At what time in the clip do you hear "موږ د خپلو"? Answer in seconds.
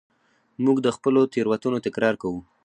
0.63-1.21